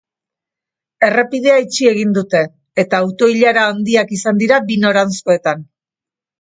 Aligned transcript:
Errepidea 1.07 1.57
itxi 1.65 1.89
egin 1.91 2.15
dute, 2.17 2.41
eta 2.85 3.03
auto-ilara 3.03 3.69
handiak 3.75 4.17
izan 4.21 4.43
dira 4.43 4.61
bi 4.73 4.81
noranzkoetan. 4.89 5.67